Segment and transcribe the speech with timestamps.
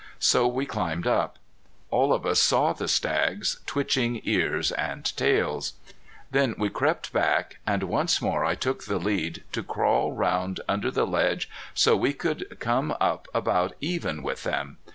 [0.17, 1.37] So we climbed up.
[1.91, 5.73] All of us saw the stags, twitching ears and tails.
[6.31, 10.89] Then we crept back, and once more I took the lead to crawl round under
[10.89, 14.77] the ledge so we could come up about even with them.